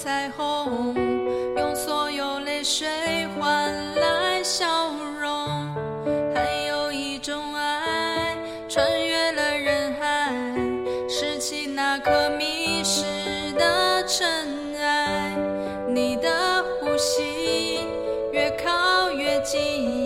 [0.00, 0.94] 彩虹
[1.56, 2.86] 用所有泪水
[3.36, 5.74] 换来笑容
[6.32, 8.36] 还有一种爱
[8.68, 10.32] 穿越了人海
[11.08, 13.02] 拾起那颗迷失
[13.58, 15.34] 的尘埃。
[15.88, 17.80] 你的呼吸
[18.32, 19.97] 越靠越近。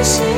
[0.00, 0.29] this